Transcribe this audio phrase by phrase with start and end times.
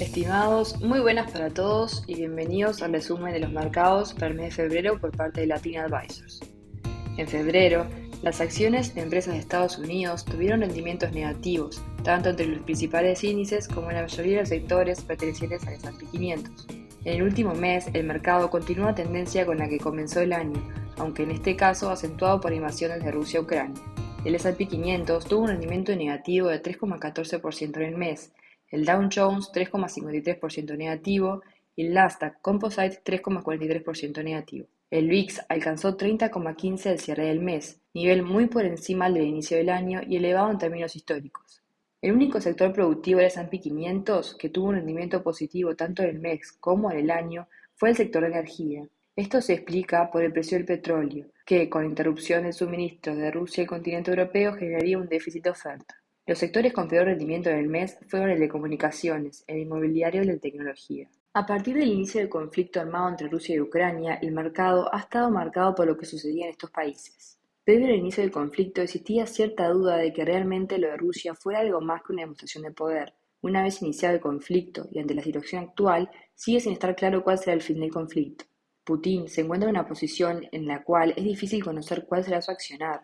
[0.00, 4.56] Estimados, muy buenas para todos y bienvenidos al resumen de los mercados para el mes
[4.56, 6.38] de febrero por parte de Latin Advisors.
[7.16, 7.84] En febrero,
[8.22, 13.66] las acciones de empresas de Estados Unidos tuvieron rendimientos negativos, tanto entre los principales índices
[13.66, 16.66] como en la mayoría de los sectores pertenecientes al S&P 500.
[17.04, 20.62] En el último mes, el mercado continúa tendencia con la que comenzó el año,
[20.96, 23.82] aunque en este caso acentuado por invasiones de Rusia a Ucrania.
[24.24, 28.30] El S&P 500 tuvo un rendimiento negativo de 3,14% en el mes,
[28.70, 31.42] el Dow Jones 3,53% negativo
[31.74, 34.66] y el Nasdaq Composite 3,43% negativo.
[34.90, 39.68] El VIX alcanzó 30,15 al cierre del mes, nivel muy por encima del inicio del
[39.68, 41.62] año y elevado en términos históricos.
[42.00, 46.20] El único sector productivo del S&P 500 que tuvo un rendimiento positivo tanto en el
[46.20, 48.88] mes como en el año fue el sector de energía.
[49.14, 53.64] Esto se explica por el precio del petróleo, que con interrupción del suministro de Rusia
[53.64, 55.96] al continente europeo generaría un déficit de oferta.
[56.28, 60.26] Los sectores con peor rendimiento en el mes fueron el de comunicaciones, el inmobiliario y
[60.26, 61.08] el de tecnología.
[61.32, 65.30] A partir del inicio del conflicto armado entre Rusia y Ucrania, el mercado ha estado
[65.30, 67.38] marcado por lo que sucedía en estos países.
[67.64, 71.60] Previo al inicio del conflicto existía cierta duda de que realmente lo de Rusia fuera
[71.60, 73.14] algo más que una demostración de poder.
[73.40, 77.38] Una vez iniciado el conflicto y ante la situación actual, sigue sin estar claro cuál
[77.38, 78.44] será el fin del conflicto.
[78.84, 82.50] Putin se encuentra en una posición en la cual es difícil conocer cuál será su
[82.50, 83.00] accionar.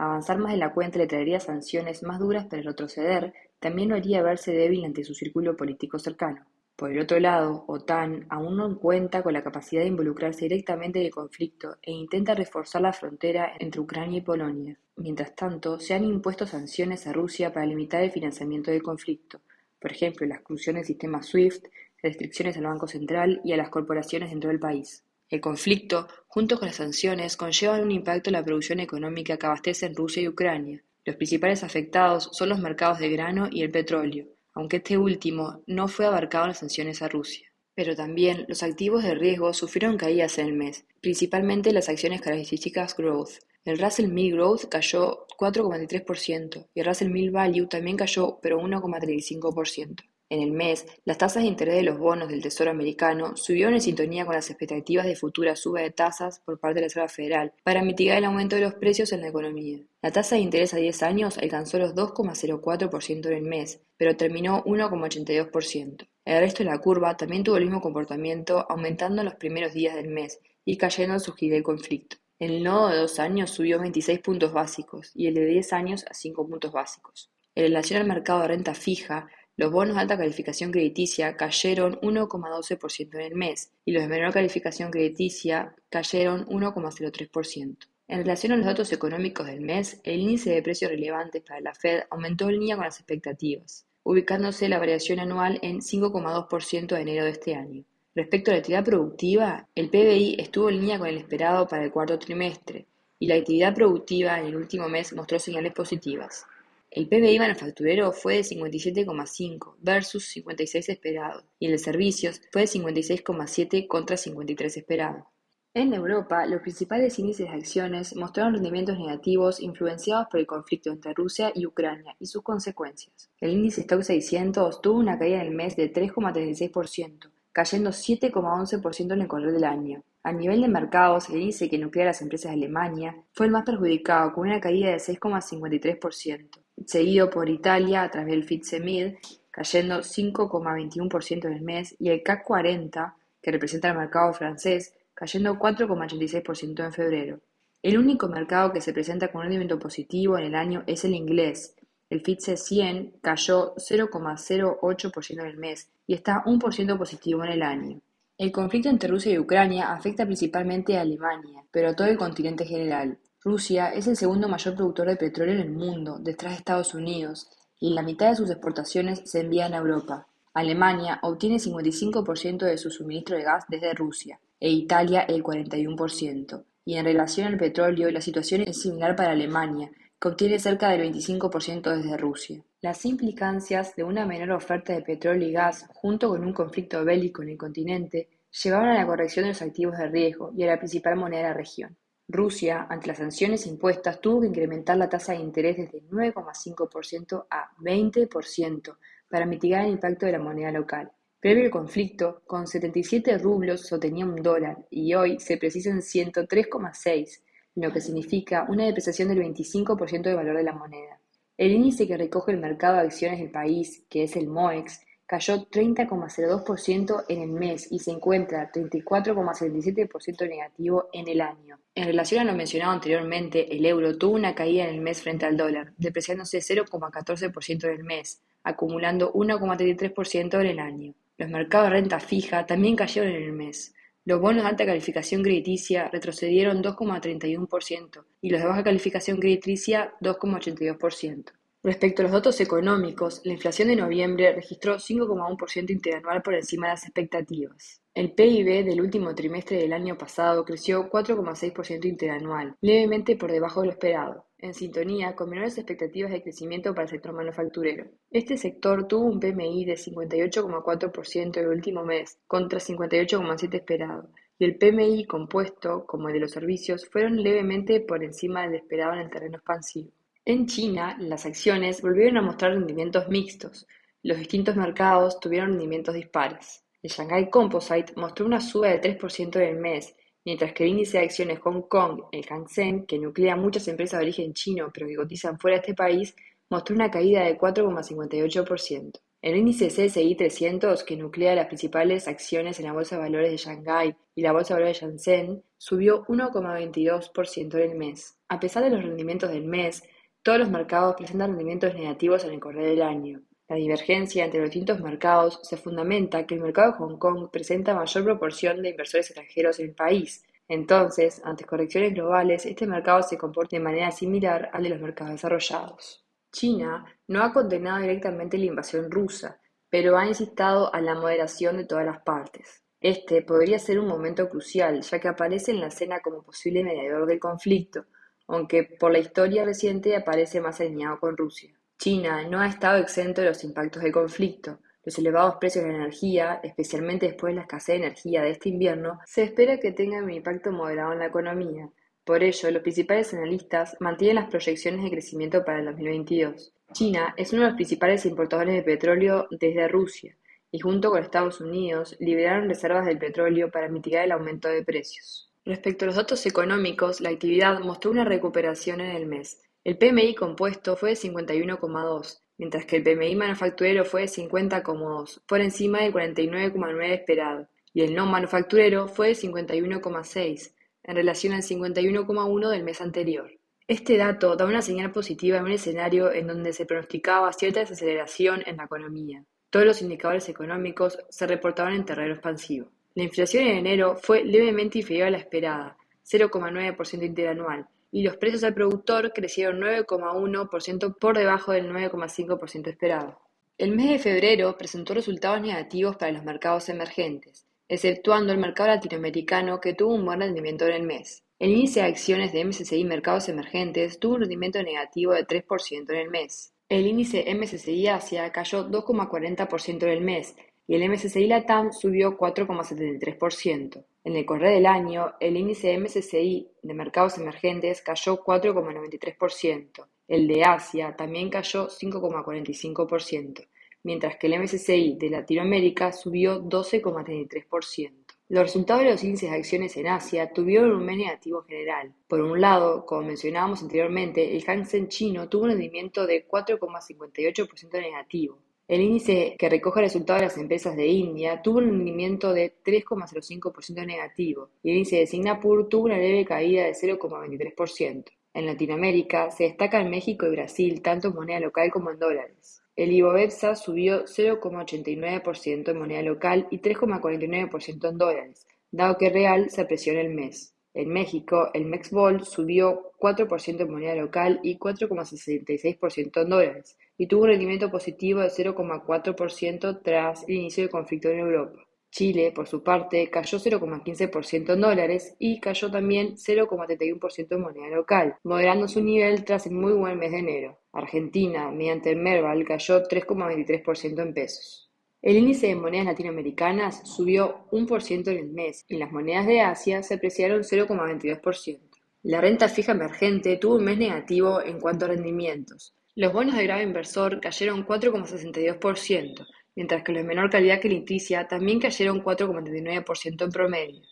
[0.00, 4.22] Avanzar más de la cuenta le traería sanciones más duras, pero retroceder también lo haría
[4.22, 6.46] verse débil ante su círculo político cercano.
[6.76, 11.06] Por el otro lado, OTAN aún no cuenta con la capacidad de involucrarse directamente en
[11.06, 14.78] el conflicto e intenta reforzar la frontera entre Ucrania y Polonia.
[14.94, 19.40] Mientras tanto, se han impuesto sanciones a Rusia para limitar el financiamiento del conflicto,
[19.80, 21.66] por ejemplo, la exclusión del sistema SWIFT,
[22.00, 25.02] restricciones al Banco Central y a las corporaciones dentro del país.
[25.30, 29.84] El conflicto, junto con las sanciones, conllevan un impacto en la producción económica que abastece
[29.84, 30.82] en Rusia y Ucrania.
[31.04, 35.86] Los principales afectados son los mercados de grano y el petróleo, aunque este último no
[35.86, 37.52] fue abarcado en las sanciones a Rusia.
[37.74, 42.96] Pero también los activos de riesgo sufrieron caídas en el mes, principalmente las acciones características
[42.96, 43.40] Growth.
[43.66, 50.04] El Russell 1000 Growth cayó 4,23% y el Russell 1000 Value también cayó pero 1,35%.
[50.30, 53.80] En el mes, las tasas de interés de los bonos del Tesoro americano subieron en
[53.80, 57.54] sintonía con las expectativas de futura suba de tasas por parte de la Reserva Federal
[57.62, 59.78] para mitigar el aumento de los precios en la economía.
[60.02, 64.62] La tasa de interés a 10 años alcanzó los 2,04% en el mes, pero terminó
[64.64, 66.06] 1,82%.
[66.26, 69.96] El resto de la curva también tuvo el mismo comportamiento, aumentando en los primeros días
[69.96, 72.18] del mes y cayendo al surgir el conflicto.
[72.38, 76.12] El nodo de 2 años subió 26 puntos básicos y el de 10 años a
[76.12, 77.30] 5 puntos básicos.
[77.54, 79.28] En relación al mercado de renta fija,
[79.58, 84.32] los bonos de alta calificación crediticia cayeron 1,12% en el mes y los de menor
[84.32, 87.76] calificación crediticia cayeron 1,03%.
[88.06, 91.74] En relación a los datos económicos del mes, el índice de precios relevantes para la
[91.74, 97.24] Fed aumentó en línea con las expectativas, ubicándose la variación anual en 5,2% de enero
[97.24, 97.84] de este año.
[98.14, 101.90] Respecto a la actividad productiva, el PBI estuvo en línea con el esperado para el
[101.90, 102.86] cuarto trimestre
[103.18, 106.46] y la actividad productiva en el último mes mostró señales positivas.
[106.90, 112.68] El PBI manufacturero fue de 57,5 versus 56 esperado, y el de servicios fue de
[112.68, 115.30] 56,7 contra 53 esperado.
[115.74, 121.12] En Europa, los principales índices de acciones mostraron rendimientos negativos influenciados por el conflicto entre
[121.12, 123.30] Rusia y Ucrania y sus consecuencias.
[123.38, 129.20] El índice Stock 600 tuvo una caída en el mes de 3,36%, cayendo 7,11% en
[129.20, 130.02] el correr del año.
[130.22, 133.52] A nivel de mercados, el índice que nuclea a las empresas de Alemania fue el
[133.52, 139.18] más perjudicado, con una caída de 6,53% seguido por Italia a través del FTSE
[139.50, 145.58] cayendo 5,21% en el mes, y el CAC 40, que representa el mercado francés, cayendo
[145.58, 147.40] 4,86% en febrero.
[147.82, 151.14] El único mercado que se presenta con un rendimiento positivo en el año es el
[151.14, 151.74] inglés.
[152.10, 158.00] El FTSE 100 cayó 0,08% en el mes y está 1% positivo en el año.
[158.38, 162.64] El conflicto entre Rusia y Ucrania afecta principalmente a Alemania, pero a todo el continente
[162.64, 163.18] general.
[163.48, 167.48] Rusia es el segundo mayor productor de petróleo en el mundo, detrás de Estados Unidos,
[167.80, 170.26] y la mitad de sus exportaciones se envían a Europa.
[170.52, 176.62] Alemania obtiene 55% de su suministro de gas desde Rusia e Italia el 41%.
[176.84, 179.90] Y en relación al petróleo, la situación es similar para Alemania,
[180.20, 182.62] que obtiene cerca del 25% desde Rusia.
[182.82, 187.42] Las implicancias de una menor oferta de petróleo y gas, junto con un conflicto bélico
[187.42, 188.28] en el continente,
[188.62, 191.48] llevaron a la corrección de los activos de riesgo y a la principal moneda de
[191.48, 191.96] la región.
[192.28, 197.70] Rusia, ante las sanciones impuestas, tuvo que incrementar la tasa de interés desde 9,5% a
[197.78, 198.96] 20%
[199.28, 201.10] para mitigar el impacto de la moneda local.
[201.40, 207.42] Previo al conflicto, con 77 rublos sostenía un dólar y hoy se precisan 103,6,
[207.76, 211.20] lo que significa una depreciación del 25% del valor de la moneda.
[211.56, 215.68] El índice que recoge el mercado de acciones del país, que es el MOEX, cayó
[215.68, 221.78] 30,02% en el mes y se encuentra 34,77% negativo en el año.
[221.94, 225.44] En relación a lo mencionado anteriormente, el euro tuvo una caída en el mes frente
[225.44, 231.14] al dólar, depreciándose 0,14% en el mes, acumulando 1,33% en el año.
[231.36, 233.94] Los mercados de renta fija también cayeron en el mes.
[234.24, 241.57] Los bonos de alta calificación crediticia retrocedieron 2,31% y los de baja calificación crediticia 2,82%.
[241.88, 246.92] Respecto a los datos económicos, la inflación de noviembre registró 5,1% interanual por encima de
[246.92, 248.02] las expectativas.
[248.12, 253.86] El PIB del último trimestre del año pasado creció 4,6% interanual, levemente por debajo de
[253.86, 258.04] lo esperado, en sintonía con menores expectativas de crecimiento para el sector manufacturero.
[258.30, 264.76] Este sector tuvo un PMI de 58,4% el último mes, contra 58,7% esperado, y el
[264.76, 269.30] PMI compuesto, como el de los servicios, fueron levemente por encima del esperado en el
[269.30, 270.10] terreno expansivo.
[270.48, 273.86] En China, las acciones volvieron a mostrar rendimientos mixtos.
[274.22, 276.86] Los distintos mercados tuvieron rendimientos dispares.
[277.02, 280.16] El Shanghai Composite mostró una suba del 3% en el mes,
[280.46, 284.20] mientras que el índice de acciones Hong Kong, el Hang Seng, que nuclea muchas empresas
[284.20, 286.34] de origen chino pero que cotizan fuera de este país,
[286.70, 289.20] mostró una caída de 4,58%.
[289.42, 293.58] El índice CSI 300, que nuclea las principales acciones en la Bolsa de Valores de
[293.58, 298.38] Shanghái y la Bolsa de Valores de Shenzhen, subió 1,22% en el mes.
[298.48, 300.02] A pesar de los rendimientos del mes,
[300.42, 303.42] todos los mercados presentan rendimientos negativos en el correr del año.
[303.68, 307.94] La divergencia entre los distintos mercados se fundamenta que el mercado de Hong Kong presenta
[307.94, 310.42] mayor proporción de inversores extranjeros en el país.
[310.68, 315.34] Entonces, ante correcciones globales, este mercado se comporta de manera similar al de los mercados
[315.34, 316.24] desarrollados.
[316.50, 319.60] China no ha condenado directamente la invasión rusa,
[319.90, 322.82] pero ha incitado a la moderación de todas las partes.
[323.00, 327.26] Este podría ser un momento crucial, ya que aparece en la escena como posible mediador
[327.26, 328.06] del conflicto,
[328.48, 331.70] aunque por la historia reciente aparece más alineado con Rusia.
[331.98, 334.78] China no ha estado exento de los impactos del conflicto.
[335.04, 338.70] Los elevados precios de la energía, especialmente después de la escasez de energía de este
[338.70, 341.88] invierno, se espera que tengan un impacto moderado en la economía.
[342.24, 346.74] Por ello, los principales analistas mantienen las proyecciones de crecimiento para el 2022.
[346.92, 350.36] China es uno de los principales importadores de petróleo desde Rusia
[350.70, 355.47] y junto con Estados Unidos liberaron reservas del petróleo para mitigar el aumento de precios.
[355.64, 359.60] Respecto a los datos económicos, la actividad mostró una recuperación en el mes.
[359.84, 365.60] El PMI compuesto fue de 51,2, mientras que el PMI manufacturero fue de 50,2, por
[365.60, 370.74] encima del 49,9 esperado, y el no manufacturero fue de 51,6,
[371.04, 373.50] en relación al 51,1 del mes anterior.
[373.86, 378.62] Este dato da una señal positiva en un escenario en donde se pronosticaba cierta desaceleración
[378.66, 379.44] en la economía.
[379.70, 382.90] Todos los indicadores económicos se reportaban en terreno expansivo.
[383.18, 388.62] La inflación en enero fue levemente inferior a la esperada, 0,9% interanual, y los precios
[388.62, 393.40] al productor crecieron 9,1% por debajo del 9,5% esperado.
[393.76, 399.80] El mes de febrero presentó resultados negativos para los mercados emergentes, exceptuando el mercado latinoamericano
[399.80, 401.42] que tuvo un buen rendimiento en el mes.
[401.58, 406.16] El índice de acciones de MSCI Mercados Emergentes tuvo un rendimiento negativo de 3% en
[406.16, 406.72] el mes.
[406.88, 410.54] El índice MSCI Asia cayó 2,40% en el mes
[410.88, 414.04] y el MSCI Latam subió 4,73%.
[414.24, 420.06] En el correr del año, el índice MSCI de mercados emergentes cayó 4,93%.
[420.26, 423.68] El de Asia también cayó 5,45%,
[424.02, 428.12] mientras que el MSCI de Latinoamérica subió 12,33%.
[428.48, 432.14] Los resultados de los índices de acciones en Asia tuvieron un negativo general.
[432.26, 438.00] Por un lado, como mencionábamos anteriormente, el Hang Seng chino tuvo un rendimiento de 4,58%
[438.00, 442.74] negativo, el índice que recoge resultados de las empresas de India tuvo un rendimiento de
[442.82, 448.24] 3,05% negativo y el índice de Singapur tuvo una leve caída de 0,23%.
[448.54, 452.82] En Latinoamérica se destacan México y Brasil tanto en moneda local como en dólares.
[452.96, 459.82] El IBOVEPSA subió 0,89% en moneda local y 3,49% en dólares, dado que real se
[459.82, 460.74] apreció en el mes.
[460.98, 467.42] En México, el MEXBOL subió 4% en moneda local y 4,66% en dólares, y tuvo
[467.42, 471.78] un rendimiento positivo de 0,4% tras el inicio del conflicto en Europa.
[472.10, 478.34] Chile, por su parte, cayó 0,15% en dólares y cayó también 0,31% en moneda local,
[478.42, 480.80] moderando su nivel tras el muy buen mes de enero.
[480.92, 484.87] Argentina, mediante el Merval, cayó 3,23% en pesos.
[485.20, 489.46] El índice de monedas latinoamericanas subió un por ciento en el mes y las monedas
[489.48, 491.80] de Asia se apreciaron 0,22%.
[492.22, 495.94] La renta fija emergente tuvo un mes negativo en cuanto a rendimientos.
[496.14, 501.80] Los bonos de grado inversor cayeron 4,62%, mientras que los de menor calidad que también
[501.80, 504.02] cayeron 4,39% en promedio,